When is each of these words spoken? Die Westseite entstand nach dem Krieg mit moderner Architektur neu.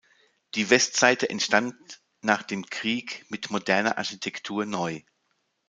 Die 0.55 0.71
Westseite 0.71 1.29
entstand 1.29 1.75
nach 2.21 2.41
dem 2.41 2.65
Krieg 2.71 3.23
mit 3.29 3.51
moderner 3.51 3.99
Architektur 3.99 4.65
neu. 4.65 5.03